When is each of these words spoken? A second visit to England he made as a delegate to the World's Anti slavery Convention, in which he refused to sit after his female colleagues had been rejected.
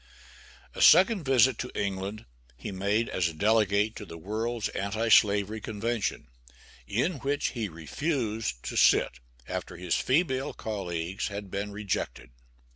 A 0.73 0.81
second 0.81 1.25
visit 1.25 1.59
to 1.59 1.69
England 1.79 2.25
he 2.57 2.71
made 2.71 3.07
as 3.07 3.27
a 3.29 3.35
delegate 3.35 3.95
to 3.97 4.03
the 4.03 4.17
World's 4.17 4.67
Anti 4.69 5.09
slavery 5.09 5.61
Convention, 5.61 6.25
in 6.87 7.19
which 7.19 7.49
he 7.49 7.69
refused 7.69 8.63
to 8.63 8.75
sit 8.75 9.19
after 9.47 9.77
his 9.77 9.93
female 9.93 10.53
colleagues 10.55 11.27
had 11.27 11.51
been 11.51 11.71
rejected. 11.71 12.31